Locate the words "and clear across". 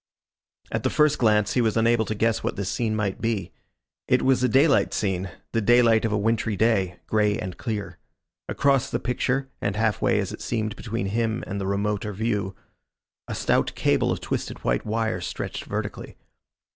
7.37-8.89